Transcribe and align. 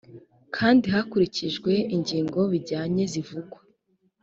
kandi 0.55 0.85
hakurikijwe 0.95 1.71
ingingo 1.95 2.39
bijyanye 2.51 3.03
zivugwa 3.11 3.59